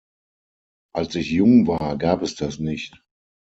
[0.95, 3.03] Als ich jung war, gab es das nicht.